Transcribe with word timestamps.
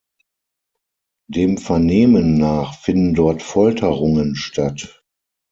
Dem 1.27 1.59
Vernehmen 1.59 2.35
nach 2.39 2.73
finden 2.79 3.13
dort 3.13 3.43
Folterungen 3.43 4.35
statt. 4.35 5.03